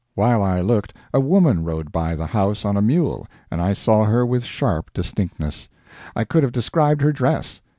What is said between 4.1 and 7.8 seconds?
with sharp distinctness; I could have described her dress.